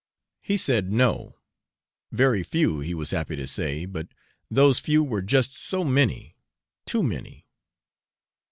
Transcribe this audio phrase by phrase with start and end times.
[0.41, 1.37] He said 'No;
[2.11, 4.07] very few, he was happy to say, but
[4.49, 6.35] those few were just so many
[6.87, 7.45] too many.'